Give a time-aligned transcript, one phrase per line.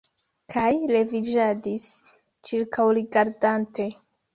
[0.53, 1.87] Kaj leviĝadis,
[2.51, 3.93] ĉirkaŭrigardante.